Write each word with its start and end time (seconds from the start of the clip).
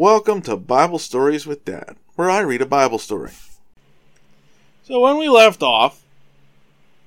Welcome 0.00 0.42
to 0.42 0.56
Bible 0.56 1.00
Stories 1.00 1.44
with 1.44 1.64
Dad, 1.64 1.96
where 2.14 2.30
I 2.30 2.38
read 2.42 2.62
a 2.62 2.66
Bible 2.66 3.00
story. 3.00 3.32
So 4.84 5.00
when 5.00 5.16
we 5.18 5.28
left 5.28 5.60
off, 5.60 6.04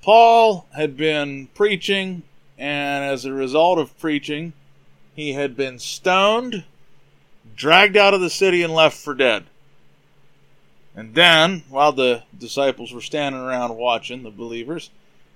Paul 0.01 0.67
had 0.75 0.97
been 0.97 1.47
preaching, 1.53 2.23
and 2.57 3.05
as 3.05 3.23
a 3.23 3.31
result 3.31 3.79
of 3.79 3.97
preaching, 3.97 4.51
he 5.15 5.31
had 5.31 5.55
been 5.55 5.79
stoned, 5.79 6.65
dragged 7.55 7.95
out 7.95 8.13
of 8.13 8.19
the 8.19 8.29
city, 8.29 8.61
and 8.61 8.73
left 8.73 8.97
for 8.97 9.13
dead. 9.13 9.45
And 10.93 11.15
then, 11.15 11.63
while 11.69 11.93
the 11.93 12.23
disciples 12.37 12.91
were 12.91 12.99
standing 12.99 13.39
around 13.39 13.77
watching, 13.77 14.23
the 14.23 14.31
believers, 14.31 14.89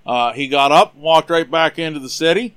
uh, 0.05 0.33
he 0.33 0.49
got 0.49 0.73
up, 0.73 0.93
walked 0.97 1.29
right 1.29 1.49
back 1.49 1.79
into 1.79 2.01
the 2.01 2.09
city, 2.09 2.53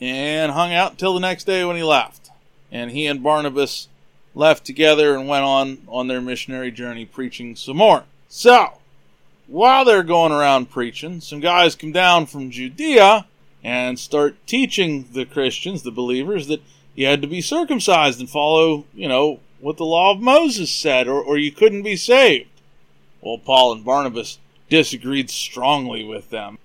and 0.00 0.52
hung 0.52 0.72
out 0.72 0.92
until 0.92 1.12
the 1.12 1.20
next 1.20 1.44
day 1.44 1.62
when 1.62 1.76
he 1.76 1.82
left. 1.82 2.30
And 2.72 2.90
he 2.90 3.04
and 3.06 3.22
Barnabas 3.22 3.88
left 4.34 4.64
together 4.64 5.14
and 5.14 5.28
went 5.28 5.44
on 5.44 5.78
on 5.88 6.08
their 6.08 6.20
missionary 6.20 6.70
journey 6.70 7.04
preaching 7.04 7.56
some 7.56 7.76
more. 7.76 8.04
So, 8.28 8.74
while 9.46 9.84
they're 9.84 10.02
going 10.02 10.32
around 10.32 10.70
preaching, 10.70 11.20
some 11.20 11.40
guys 11.40 11.74
come 11.74 11.92
down 11.92 12.26
from 12.26 12.50
Judea 12.50 13.26
and 13.62 13.98
start 13.98 14.36
teaching 14.46 15.08
the 15.12 15.24
Christians, 15.24 15.82
the 15.82 15.90
believers, 15.90 16.46
that 16.46 16.62
you 16.94 17.06
had 17.06 17.20
to 17.22 17.28
be 17.28 17.40
circumcised 17.40 18.20
and 18.20 18.30
follow, 18.30 18.84
you 18.94 19.08
know, 19.08 19.40
what 19.60 19.76
the 19.76 19.84
law 19.84 20.12
of 20.12 20.20
Moses 20.20 20.70
said, 20.70 21.08
or, 21.08 21.22
or 21.22 21.36
you 21.36 21.52
couldn't 21.52 21.82
be 21.82 21.96
saved. 21.96 22.48
Well, 23.20 23.38
Paul 23.38 23.72
and 23.72 23.84
Barnabas 23.84 24.38
disagreed 24.70 25.28
strongly 25.30 26.04
with 26.04 26.30
them. 26.30 26.58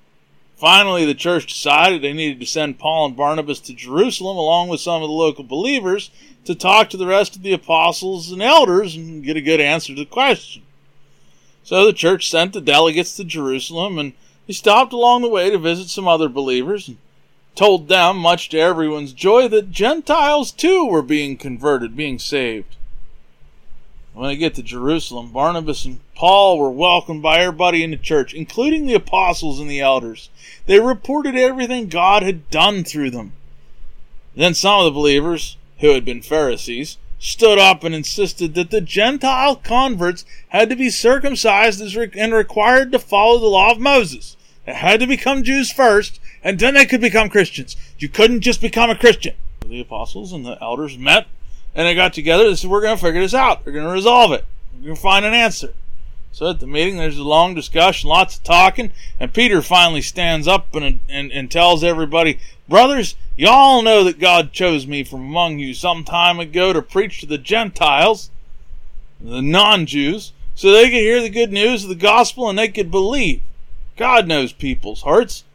Finally, 0.58 1.06
the 1.06 1.14
church 1.14 1.48
decided 1.48 2.02
they 2.02 2.14
needed 2.14 2.40
to 2.40 2.46
send 2.46 2.80
Paul 2.80 3.08
and 3.08 3.18
Barnabas 3.18 3.60
to 3.62 3.74
Jerusalem 3.74 4.38
along 4.38 4.70
with 4.70 4.80
some 4.80 5.04
of 5.04 5.10
the 5.10 5.14
local 5.14 5.44
believers 5.44 6.10
to 6.46 6.56
talk 6.56 6.90
to 6.90 6.98
the 6.98 7.08
rest 7.08 7.36
of 7.36 7.44
the 7.44 7.52
apostles 7.52 8.32
and 8.32 8.42
elders 8.42 8.96
and 8.96 9.24
get 9.24 9.36
a 9.36 9.42
good 9.42 9.60
answer 9.60 9.94
to 9.94 10.00
the 10.00 10.06
question. 10.06 10.62
So 11.64 11.86
the 11.86 11.94
church 11.94 12.30
sent 12.30 12.54
the 12.54 12.62
delegates 12.62 13.16
to 13.18 13.26
Jerusalem 13.26 14.00
and 14.00 14.14
they 14.48 14.54
stopped 14.54 14.94
along 14.94 15.24
the 15.24 15.30
way 15.30 15.50
to 15.50 15.58
visit 15.58 15.90
some 15.90 16.08
other 16.08 16.30
believers 16.30 16.88
and 16.88 16.98
told 17.56 17.88
them, 17.88 18.18
much 18.18 18.50
to 18.50 18.60
everyone's 18.60 19.14
joy, 19.14 19.48
that 19.48 19.72
Gentiles 19.72 20.52
too 20.52 20.86
were 20.86 21.02
being 21.02 21.36
converted, 21.36 21.96
being 21.96 22.20
saved. 22.20 22.76
When 24.16 24.30
they 24.30 24.38
get 24.38 24.56
to 24.56 24.64
Jerusalem, 24.64 25.34
Barnabas 25.34 25.84
and 25.84 26.00
Paul 26.16 26.58
were 26.58 26.70
welcomed 26.70 27.22
by 27.22 27.40
everybody 27.40 27.84
in 27.84 27.92
the 27.92 27.98
church, 27.98 28.34
including 28.34 28.86
the 28.86 28.94
apostles 28.94 29.60
and 29.60 29.70
the 29.70 29.82
elders. 29.82 30.30
They 30.68 30.80
reported 30.80 31.36
everything 31.36 31.90
God 31.90 32.24
had 32.24 32.50
done 32.50 32.86
through 32.86 33.12
them. 33.12 33.34
Then 34.34 34.54
some 34.54 34.80
of 34.80 34.86
the 34.86 34.92
believers, 34.92 35.58
who 35.80 35.90
had 35.90 36.06
been 36.06 36.22
Pharisees, 36.22 36.98
stood 37.20 37.60
up 37.60 37.84
and 37.84 37.94
insisted 37.94 38.56
that 38.56 38.72
the 38.72 38.80
Gentile 38.80 39.58
converts 39.58 40.24
had 40.48 40.70
to 40.70 40.78
be 40.78 40.90
circumcised 40.90 41.82
and 41.82 42.34
required 42.34 42.94
to 42.94 43.00
follow 43.00 43.38
the 43.38 43.48
law 43.48 43.74
of 43.74 43.80
Moses. 43.80 44.38
They 44.66 44.76
had 44.76 45.02
to 45.02 45.08
become 45.08 45.44
Jews 45.44 45.74
first, 45.74 46.22
and 46.42 46.58
then 46.58 46.76
they 46.76 46.86
could 46.86 47.02
become 47.02 47.28
Christians. 47.28 47.76
You 48.00 48.08
couldn't 48.08 48.42
just 48.42 48.62
become 48.62 48.90
a 48.90 48.98
Christian. 48.98 49.36
The 49.66 49.82
apostles 49.82 50.32
and 50.32 50.46
the 50.46 50.58
elders 50.62 50.98
met, 50.98 51.28
and 51.76 51.86
they 51.86 51.94
got 51.94 52.14
together. 52.14 52.46
They 52.46 52.56
said, 52.56 52.70
We're 52.70 52.82
going 52.82 52.98
to 52.98 53.04
figure 53.04 53.22
this 53.22 53.34
out. 53.34 53.66
We're 53.66 53.74
going 53.74 53.86
to 53.86 53.92
resolve 53.92 54.32
it. 54.32 54.46
We're 54.74 54.84
going 54.84 54.96
to 54.96 55.02
find 55.02 55.26
an 55.26 55.34
answer. 55.34 55.74
So 56.32 56.50
at 56.50 56.60
the 56.60 56.68
meeting, 56.68 56.98
there's 56.98 57.18
a 57.18 57.24
long 57.24 57.54
discussion, 57.54 58.10
lots 58.10 58.36
of 58.36 58.44
talking, 58.44 58.92
and 59.22 59.34
Peter 59.34 59.62
finally 59.62 60.02
stands 60.02 60.50
up 60.50 60.76
and, 60.76 61.00
and, 61.08 61.32
and 61.32 61.50
tells 61.50 61.82
everybody, 61.82 62.40
Brothers, 62.68 63.16
y'all 63.38 63.82
know 63.82 64.04
that 64.04 64.20
God 64.20 64.52
chose 64.52 64.86
me 64.86 65.06
from 65.06 65.22
among 65.22 65.60
you 65.60 65.74
some 65.74 66.04
time 66.04 66.40
ago 66.40 66.74
to 66.74 66.82
preach 66.82 67.22
to 67.22 67.26
the 67.26 67.38
Gentiles, 67.38 68.32
the 69.22 69.42
non 69.42 69.86
Jews, 69.86 70.34
so 70.56 70.72
they 70.72 70.86
could 70.86 70.94
hear 70.94 71.22
the 71.22 71.30
good 71.30 71.54
news 71.54 71.84
of 71.84 71.90
the 71.90 71.96
gospel 71.96 72.50
and 72.50 72.60
they 72.60 72.68
could 72.68 72.92
believe. 72.92 73.42
God 73.96 74.28
knows 74.28 74.52
people's 74.52 75.04
hearts. 75.04 75.46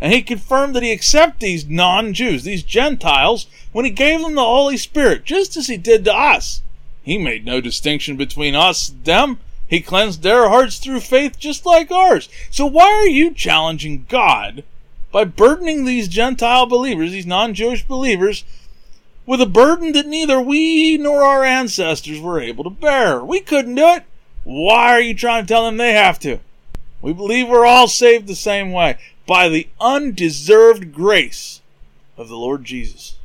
And 0.00 0.12
he 0.12 0.22
confirmed 0.22 0.74
that 0.76 0.82
he 0.82 0.92
accepted 0.92 1.40
these 1.40 1.66
non 1.66 2.14
Jews, 2.14 2.44
these 2.44 2.62
Gentiles, 2.62 3.46
when 3.72 3.84
he 3.84 3.90
gave 3.90 4.20
them 4.20 4.34
the 4.34 4.42
Holy 4.42 4.76
Spirit, 4.76 5.24
just 5.24 5.56
as 5.56 5.66
he 5.66 5.76
did 5.76 6.04
to 6.04 6.14
us. 6.14 6.62
He 7.02 7.18
made 7.18 7.44
no 7.44 7.60
distinction 7.60 8.16
between 8.16 8.54
us 8.54 8.88
and 8.88 9.04
them 9.04 9.38
he 9.68 9.80
cleansed 9.80 10.22
their 10.22 10.48
hearts 10.48 10.78
through 10.78 11.00
faith 11.00 11.38
just 11.38 11.66
like 11.66 11.90
ours. 11.90 12.28
So 12.50 12.64
why 12.64 12.86
are 12.86 13.06
you 13.06 13.32
challenging 13.32 14.06
God 14.08 14.64
by 15.12 15.24
burdening 15.24 15.84
these 15.84 16.08
Gentile 16.08 16.64
believers, 16.64 17.12
these 17.12 17.26
non 17.26 17.52
Jewish 17.52 17.86
believers, 17.86 18.44
with 19.26 19.42
a 19.42 19.46
burden 19.46 19.92
that 19.92 20.06
neither 20.06 20.40
we 20.40 20.96
nor 20.96 21.22
our 21.22 21.44
ancestors 21.44 22.18
were 22.18 22.40
able 22.40 22.64
to 22.64 22.70
bear? 22.70 23.22
We 23.22 23.40
couldn't 23.40 23.74
do 23.74 23.86
it. 23.88 24.04
Why 24.44 24.92
are 24.92 25.00
you 25.02 25.14
trying 25.14 25.44
to 25.44 25.48
tell 25.48 25.66
them 25.66 25.76
they 25.76 25.92
have 25.92 26.18
to? 26.20 26.38
We 27.02 27.12
believe 27.12 27.48
we're 27.48 27.66
all 27.66 27.88
saved 27.88 28.26
the 28.26 28.34
same 28.34 28.72
way 28.72 28.96
by 29.28 29.46
the 29.46 29.68
undeserved 29.78 30.90
grace 30.90 31.60
of 32.16 32.28
the 32.28 32.36
Lord 32.36 32.64
Jesus. 32.64 33.16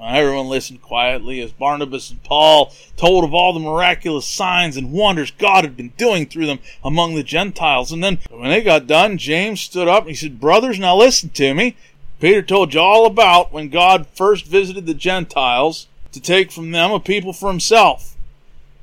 Everyone 0.00 0.48
listened 0.48 0.82
quietly 0.82 1.40
as 1.40 1.50
Barnabas 1.52 2.10
and 2.10 2.22
Paul 2.22 2.70
told 2.98 3.24
of 3.24 3.32
all 3.32 3.54
the 3.54 3.58
miraculous 3.58 4.26
signs 4.28 4.76
and 4.76 4.92
wonders 4.92 5.32
God 5.32 5.64
had 5.64 5.74
been 5.74 5.94
doing 5.96 6.26
through 6.26 6.46
them 6.46 6.60
among 6.84 7.14
the 7.14 7.24
Gentiles. 7.24 7.90
And 7.90 8.04
then 8.04 8.18
when 8.30 8.50
they 8.50 8.62
got 8.62 8.86
done, 8.86 9.16
James 9.16 9.62
stood 9.62 9.88
up 9.88 10.02
and 10.02 10.10
he 10.10 10.14
said, 10.14 10.38
Brothers, 10.38 10.78
now 10.78 10.94
listen 10.94 11.30
to 11.30 11.54
me. 11.54 11.76
Peter 12.20 12.42
told 12.42 12.74
you 12.74 12.80
all 12.80 13.06
about 13.06 13.50
when 13.50 13.70
God 13.70 14.06
first 14.06 14.44
visited 14.44 14.84
the 14.84 14.94
Gentiles 14.94 15.88
to 16.12 16.20
take 16.20 16.52
from 16.52 16.72
them 16.72 16.92
a 16.92 17.00
people 17.00 17.32
for 17.32 17.48
himself. 17.48 18.16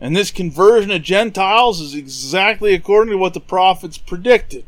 And 0.01 0.15
this 0.15 0.31
conversion 0.31 0.89
of 0.89 1.03
Gentiles 1.03 1.79
is 1.79 1.93
exactly 1.93 2.73
according 2.73 3.11
to 3.11 3.17
what 3.17 3.35
the 3.35 3.39
prophets 3.39 3.99
predicted. 3.99 4.65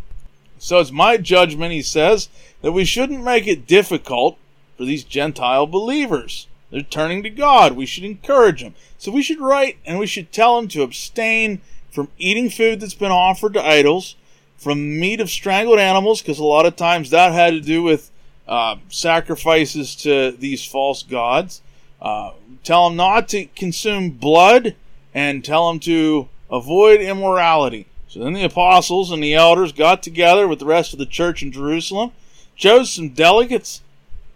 So 0.60 0.80
it's 0.80 0.92
my 0.92 1.18
judgment, 1.18 1.72
he 1.72 1.82
says, 1.82 2.30
that 2.62 2.72
we 2.72 2.86
shouldn't 2.86 3.24
make 3.24 3.48
it 3.48 3.68
difficult 3.68 4.38
for 4.78 4.86
these 4.86 5.04
Gentile 5.04 5.68
believers. 5.68 6.48
They're 6.72 6.82
turning 6.82 7.24
to 7.24 7.30
God. 7.30 7.74
We 7.74 7.86
should 7.86 8.04
encourage 8.04 8.62
them. 8.62 8.76
So 8.98 9.12
we 9.12 9.22
should 9.22 9.40
write 9.40 9.78
and 9.86 10.00
we 10.00 10.08
should 10.08 10.32
tell 10.32 10.56
them 10.56 10.68
to 10.70 10.84
abstain 10.84 11.62
from 11.92 12.10
eating 12.18 12.50
food 12.50 12.80
that's 12.80 12.94
been 12.94 13.12
offered 13.12 13.54
to 13.54 13.66
idols, 13.66 14.16
from 14.58 15.00
meat 15.00 15.22
of 15.22 15.30
strangled 15.30 15.80
animals, 15.80 16.22
because 16.22 16.40
a 16.40 16.44
lot 16.44 16.66
of 16.66 16.76
times 16.76 17.10
that 17.10 17.32
had 17.32 17.54
to 17.54 17.62
do 17.62 17.82
with 17.82 18.12
uh, 18.48 18.76
sacrifices 18.90 19.96
to 19.96 20.32
these 20.32 20.66
false 20.66 21.04
gods. 21.04 21.62
Uh, 22.02 22.32
tell 22.64 22.88
them 22.88 22.98
not 22.98 23.28
to 23.30 23.46
consume 23.56 24.12
blood 24.12 24.76
and 25.14 25.44
tell 25.44 25.68
them 25.68 25.80
to 25.80 26.28
avoid 26.52 27.02
immorality. 27.02 27.88
So 28.08 28.20
then 28.20 28.34
the 28.34 28.44
apostles 28.44 29.12
and 29.12 29.22
the 29.22 29.36
elders 29.36 29.72
got 29.72 30.02
together 30.02 30.48
with 30.48 30.60
the 30.60 30.66
rest 30.66 30.94
of 30.94 31.00
the 31.00 31.06
church 31.06 31.44
in 31.44 31.52
Jerusalem, 31.52 32.12
chose 32.56 32.92
some 32.92 33.10
delegates 33.10 33.82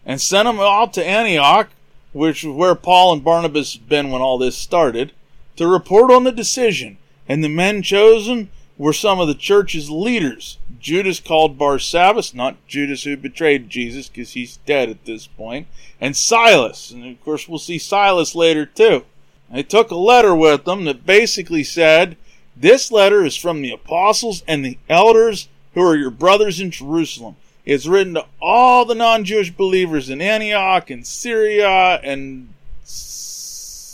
and 0.06 0.20
sent 0.20 0.46
them 0.46 0.59
out 0.59 0.94
to 0.94 1.06
Antioch, 1.06 1.70
which 2.12 2.44
was 2.44 2.56
where 2.56 2.76
Paul 2.76 3.14
and 3.14 3.24
Barnabas 3.24 3.74
had 3.74 3.88
been 3.88 4.12
when 4.12 4.22
all 4.22 4.38
this 4.38 4.58
started, 4.58 5.14
to 5.56 5.68
report 5.68 6.12
on 6.12 6.24
the 6.24 6.32
decision. 6.32 6.98
And 7.28 7.44
the 7.44 7.50
men 7.50 7.82
chosen 7.82 8.50
were 8.78 8.94
some 8.94 9.20
of 9.20 9.28
the 9.28 9.36
church's 9.36 9.90
leaders. 9.90 10.58
Judas 10.80 11.20
called 11.20 11.58
Barsabbas, 11.58 12.34
not 12.34 12.58
Judas 12.68 13.03
who 13.03 13.16
betrayed 13.16 13.70
Jesus 13.70 14.09
because 14.09 14.32
he's 14.32 14.58
dead 14.66 14.90
at 14.90 15.06
this 15.06 15.28
point, 15.28 15.68
and 16.02 16.18
Silas. 16.18 16.90
And 16.92 17.06
of 17.06 17.24
course, 17.24 17.48
we'll 17.48 17.59
see 17.59 17.78
Silas 17.78 18.34
later 18.34 18.66
too. 18.66 19.06
They 19.52 19.64
took 19.64 19.92
a 19.92 19.96
letter 19.96 20.36
with 20.36 20.66
them 20.66 20.86
that 20.86 21.06
basically 21.06 21.64
said, 21.64 22.18
This 22.56 22.92
letter 22.92 23.24
is 23.24 23.36
from 23.36 23.62
the 23.62 23.72
apostles 23.72 24.44
and 24.48 24.64
the 24.64 24.78
elders 24.90 25.48
who 25.74 25.82
are 25.82 25.96
your 25.96 26.12
brothers 26.12 26.60
in 26.60 26.72
Jerusalem. 26.72 27.36
It's 27.66 27.86
written 27.86 28.16
to 28.16 28.26
all 28.42 28.86
the 28.86 28.96
non 28.96 29.24
Jewish 29.24 29.52
believers 29.52 30.10
in 30.10 30.22
Antioch 30.22 30.90
and 30.90 31.06
Syria 31.06 32.00
and 32.04 32.54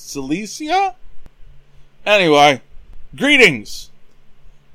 Cilicia? 0.07 0.95
Anyway, 2.05 2.61
greetings! 3.15 3.89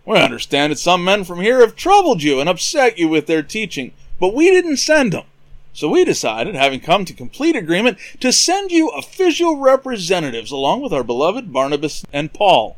We 0.05 0.19
understand 0.19 0.73
that 0.73 0.79
some 0.79 1.05
men 1.05 1.25
from 1.25 1.41
here 1.41 1.61
have 1.61 1.77
troubled 1.77 2.23
you 2.23 2.41
and 2.41 2.49
upset 2.49 2.99
you 2.99 3.09
with 3.09 3.27
their 3.27 3.43
teaching, 3.43 3.93
but 4.21 4.35
we 4.35 4.51
didn't 4.51 4.77
send 4.77 5.13
them. 5.13 5.25
So 5.73 5.89
we 5.89 6.05
decided, 6.05 6.55
having 6.55 6.81
come 6.81 7.07
to 7.07 7.15
complete 7.15 7.57
agreement, 7.57 7.97
to 8.21 8.31
send 8.33 8.71
you 8.71 8.91
official 8.91 9.57
representatives 9.57 10.51
along 10.51 10.83
with 10.83 10.93
our 10.93 11.05
beloved 11.05 11.53
Barnabas 11.53 12.05
and 12.13 12.35
Paul, 12.35 12.77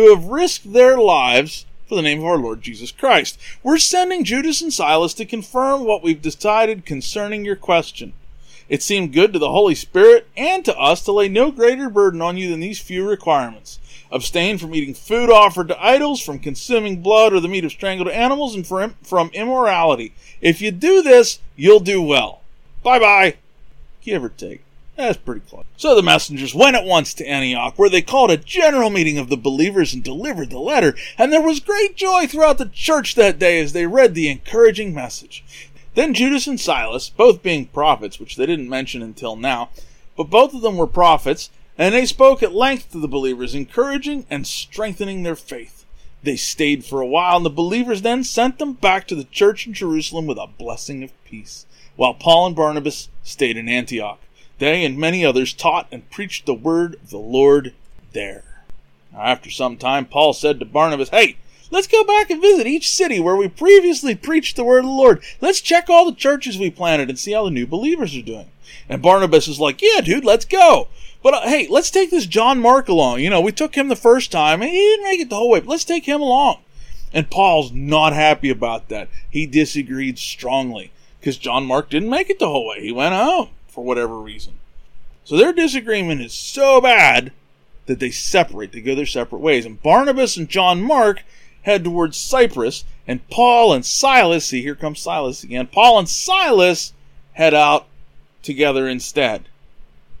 who 0.00 0.14
have 0.14 0.24
risked 0.24 0.72
their 0.72 0.96
lives 0.96 1.66
for 1.86 1.94
the 1.94 2.02
name 2.02 2.20
of 2.20 2.24
our 2.24 2.38
Lord 2.38 2.62
Jesus 2.62 2.90
Christ. 2.90 3.38
We're 3.62 3.78
sending 3.78 4.24
Judas 4.24 4.62
and 4.62 4.72
Silas 4.72 5.12
to 5.14 5.26
confirm 5.26 5.84
what 5.84 6.02
we've 6.02 6.22
decided 6.22 6.86
concerning 6.86 7.44
your 7.44 7.56
question. 7.56 8.14
It 8.70 8.82
seemed 8.82 9.12
good 9.12 9.32
to 9.34 9.38
the 9.38 9.50
Holy 9.50 9.74
Spirit 9.74 10.26
and 10.36 10.64
to 10.64 10.78
us 10.78 11.04
to 11.04 11.12
lay 11.12 11.28
no 11.28 11.50
greater 11.50 11.90
burden 11.90 12.22
on 12.22 12.38
you 12.38 12.48
than 12.48 12.60
these 12.60 12.80
few 12.80 13.06
requirements. 13.06 13.78
Abstain 14.10 14.56
from 14.56 14.74
eating 14.74 14.94
food 14.94 15.28
offered 15.28 15.68
to 15.68 15.84
idols, 15.84 16.22
from 16.22 16.38
consuming 16.38 17.02
blood 17.02 17.34
or 17.34 17.40
the 17.40 17.48
meat 17.48 17.64
of 17.64 17.72
strangled 17.72 18.08
animals, 18.08 18.54
and 18.54 18.66
from, 18.66 18.94
from 19.02 19.30
immorality. 19.34 20.14
If 20.40 20.62
you 20.62 20.70
do 20.70 21.02
this, 21.02 21.40
you'll 21.56 21.80
do 21.80 22.00
well. 22.00 22.40
Bye 22.82 22.98
bye. 23.00 23.36
Give 24.00 24.24
or 24.24 24.30
take. 24.30 24.62
That's 25.00 25.18
pretty 25.18 25.40
close. 25.48 25.64
So 25.76 25.94
the 25.94 26.02
messengers 26.02 26.54
went 26.54 26.76
at 26.76 26.84
once 26.84 27.14
to 27.14 27.26
Antioch, 27.26 27.78
where 27.78 27.88
they 27.88 28.02
called 28.02 28.30
a 28.30 28.36
general 28.36 28.90
meeting 28.90 29.16
of 29.16 29.30
the 29.30 29.36
believers 29.36 29.94
and 29.94 30.04
delivered 30.04 30.50
the 30.50 30.58
letter. 30.58 30.94
And 31.16 31.32
there 31.32 31.40
was 31.40 31.58
great 31.58 31.96
joy 31.96 32.26
throughout 32.26 32.58
the 32.58 32.66
church 32.66 33.14
that 33.14 33.38
day 33.38 33.60
as 33.60 33.72
they 33.72 33.86
read 33.86 34.14
the 34.14 34.28
encouraging 34.28 34.94
message. 34.94 35.42
Then 35.94 36.14
Judas 36.14 36.46
and 36.46 36.60
Silas, 36.60 37.08
both 37.08 37.42
being 37.42 37.66
prophets, 37.66 38.20
which 38.20 38.36
they 38.36 38.46
didn't 38.46 38.68
mention 38.68 39.02
until 39.02 39.36
now, 39.36 39.70
but 40.16 40.30
both 40.30 40.54
of 40.54 40.60
them 40.60 40.76
were 40.76 40.86
prophets, 40.86 41.50
and 41.78 41.94
they 41.94 42.04
spoke 42.04 42.42
at 42.42 42.54
length 42.54 42.92
to 42.92 43.00
the 43.00 43.08
believers, 43.08 43.54
encouraging 43.54 44.26
and 44.28 44.46
strengthening 44.46 45.22
their 45.22 45.34
faith. 45.34 45.86
They 46.22 46.36
stayed 46.36 46.84
for 46.84 47.00
a 47.00 47.06
while, 47.06 47.38
and 47.38 47.46
the 47.46 47.50
believers 47.50 48.02
then 48.02 48.22
sent 48.22 48.58
them 48.58 48.74
back 48.74 49.08
to 49.08 49.14
the 49.14 49.24
church 49.24 49.66
in 49.66 49.72
Jerusalem 49.72 50.26
with 50.26 50.36
a 50.36 50.46
blessing 50.46 51.02
of 51.02 51.24
peace, 51.24 51.64
while 51.96 52.12
Paul 52.12 52.48
and 52.48 52.56
Barnabas 52.56 53.08
stayed 53.22 53.56
in 53.56 53.68
Antioch. 53.68 54.20
They 54.60 54.84
and 54.84 54.98
many 54.98 55.24
others 55.24 55.54
taught 55.54 55.88
and 55.90 56.08
preached 56.10 56.44
the 56.44 56.52
word 56.52 56.96
of 56.96 57.08
the 57.08 57.18
Lord 57.18 57.72
there. 58.12 58.44
Now, 59.10 59.22
after 59.22 59.50
some 59.50 59.78
time, 59.78 60.04
Paul 60.04 60.34
said 60.34 60.60
to 60.60 60.66
Barnabas, 60.66 61.08
Hey, 61.08 61.38
let's 61.70 61.86
go 61.86 62.04
back 62.04 62.28
and 62.28 62.42
visit 62.42 62.66
each 62.66 62.94
city 62.94 63.18
where 63.18 63.36
we 63.36 63.48
previously 63.48 64.14
preached 64.14 64.56
the 64.56 64.64
word 64.64 64.80
of 64.80 64.84
the 64.84 64.90
Lord. 64.90 65.22
Let's 65.40 65.62
check 65.62 65.88
all 65.88 66.04
the 66.04 66.14
churches 66.14 66.58
we 66.58 66.70
planted 66.70 67.08
and 67.08 67.18
see 67.18 67.32
how 67.32 67.44
the 67.44 67.50
new 67.50 67.66
believers 67.66 68.14
are 68.14 68.20
doing. 68.20 68.50
And 68.86 69.00
Barnabas 69.00 69.48
is 69.48 69.58
like, 69.58 69.80
Yeah, 69.80 70.02
dude, 70.02 70.26
let's 70.26 70.44
go. 70.44 70.88
But 71.22 71.32
uh, 71.32 71.40
hey, 71.48 71.66
let's 71.70 71.90
take 71.90 72.10
this 72.10 72.26
John 72.26 72.60
Mark 72.60 72.86
along. 72.90 73.20
You 73.20 73.30
know, 73.30 73.40
we 73.40 73.52
took 73.52 73.76
him 73.76 73.88
the 73.88 73.96
first 73.96 74.30
time 74.30 74.60
and 74.60 74.70
he 74.70 74.76
didn't 74.76 75.04
make 75.04 75.20
it 75.20 75.30
the 75.30 75.36
whole 75.36 75.50
way, 75.50 75.60
but 75.60 75.70
let's 75.70 75.84
take 75.84 76.04
him 76.04 76.20
along. 76.20 76.58
And 77.14 77.30
Paul's 77.30 77.72
not 77.72 78.12
happy 78.12 78.50
about 78.50 78.90
that. 78.90 79.08
He 79.30 79.46
disagreed 79.46 80.18
strongly 80.18 80.92
because 81.18 81.38
John 81.38 81.64
Mark 81.64 81.88
didn't 81.88 82.10
make 82.10 82.28
it 82.28 82.38
the 82.38 82.48
whole 82.48 82.68
way. 82.68 82.82
He 82.82 82.92
went 82.92 83.14
home 83.14 83.48
for 83.70 83.84
whatever 83.84 84.18
reason. 84.18 84.54
So 85.24 85.36
their 85.36 85.52
disagreement 85.52 86.20
is 86.20 86.32
so 86.32 86.80
bad 86.80 87.32
that 87.86 88.00
they 88.00 88.10
separate. 88.10 88.72
They 88.72 88.80
go 88.80 88.94
their 88.94 89.06
separate 89.06 89.40
ways. 89.40 89.66
And 89.66 89.82
Barnabas 89.82 90.36
and 90.36 90.48
John 90.48 90.82
Mark 90.82 91.22
head 91.62 91.84
towards 91.84 92.16
Cyprus, 92.16 92.84
and 93.06 93.28
Paul 93.28 93.72
and 93.72 93.84
Silas, 93.84 94.46
see, 94.46 94.62
here 94.62 94.74
comes 94.74 95.00
Silas 95.00 95.44
again. 95.44 95.66
Paul 95.66 95.98
and 95.98 96.08
Silas 96.08 96.92
head 97.32 97.52
out 97.54 97.86
together 98.42 98.88
instead, 98.88 99.44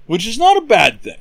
which 0.06 0.26
is 0.26 0.38
not 0.38 0.56
a 0.56 0.62
bad 0.62 1.00
thing. 1.00 1.18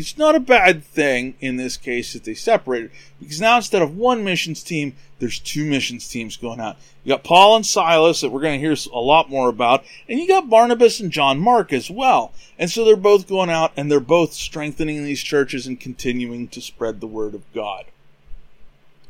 It's 0.00 0.18
not 0.18 0.34
a 0.34 0.40
bad 0.40 0.82
thing 0.82 1.34
in 1.40 1.56
this 1.56 1.76
case 1.76 2.14
that 2.14 2.24
they 2.24 2.34
separated 2.34 2.90
because 3.20 3.40
now 3.40 3.56
instead 3.56 3.82
of 3.82 3.96
one 3.96 4.24
missions 4.24 4.62
team, 4.62 4.96
there's 5.18 5.38
two 5.38 5.64
missions 5.64 6.08
teams 6.08 6.38
going 6.38 6.58
out. 6.58 6.76
You 7.04 7.10
got 7.10 7.22
Paul 7.22 7.56
and 7.56 7.66
Silas 7.66 8.22
that 8.22 8.30
we're 8.30 8.40
going 8.40 8.58
to 8.58 8.66
hear 8.66 8.76
a 8.92 8.98
lot 8.98 9.28
more 9.28 9.50
about, 9.50 9.84
and 10.08 10.18
you 10.18 10.26
got 10.26 10.48
Barnabas 10.48 11.00
and 11.00 11.10
John 11.10 11.38
Mark 11.38 11.72
as 11.72 11.90
well. 11.90 12.32
And 12.58 12.70
so 12.70 12.84
they're 12.84 12.96
both 12.96 13.28
going 13.28 13.50
out 13.50 13.72
and 13.76 13.90
they're 13.90 14.00
both 14.00 14.32
strengthening 14.32 15.04
these 15.04 15.22
churches 15.22 15.66
and 15.66 15.78
continuing 15.78 16.48
to 16.48 16.62
spread 16.62 17.00
the 17.00 17.06
word 17.06 17.34
of 17.34 17.50
God. 17.52 17.84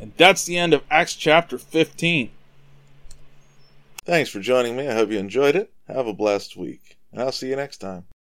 And 0.00 0.12
that's 0.16 0.44
the 0.44 0.58
end 0.58 0.74
of 0.74 0.82
Acts 0.90 1.14
chapter 1.14 1.56
15. 1.56 2.30
Thanks 4.04 4.30
for 4.30 4.40
joining 4.40 4.76
me. 4.76 4.88
I 4.88 4.94
hope 4.94 5.10
you 5.10 5.18
enjoyed 5.18 5.54
it. 5.54 5.72
Have 5.86 6.08
a 6.08 6.12
blessed 6.12 6.56
week, 6.56 6.96
and 7.12 7.22
I'll 7.22 7.30
see 7.30 7.48
you 7.48 7.56
next 7.56 7.78
time. 7.78 8.06